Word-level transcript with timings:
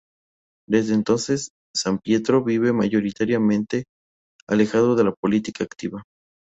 Desde 0.67 0.95
entonces 0.95 1.51
Sampietro 1.75 2.43
vive 2.43 2.73
mayoritariamente 2.73 3.83
alejado 4.47 4.95
de 4.95 5.03
la 5.03 5.11
política 5.13 5.63
activa. 5.63 6.01